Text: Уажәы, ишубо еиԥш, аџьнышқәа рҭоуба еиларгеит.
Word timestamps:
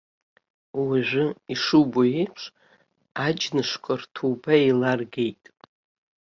Уажәы, 0.83 1.25
ишубо 1.53 2.01
еиԥш, 2.19 2.41
аџьнышқәа 3.25 3.93
рҭоуба 4.01 4.53
еиларгеит. 4.63 5.43